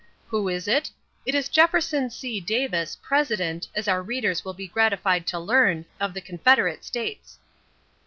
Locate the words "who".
0.29-0.49